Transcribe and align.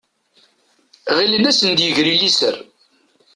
Γilen 1.15 1.43
ad 1.49 1.49
asen-d-yegri 1.55 2.13
liser. 2.21 2.55